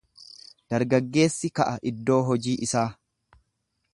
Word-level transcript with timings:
Dargaggeessi 0.73 1.51
ka'a 1.59 1.77
iddoo 1.91 2.19
hojii 2.31 2.57
isaa. 2.69 2.87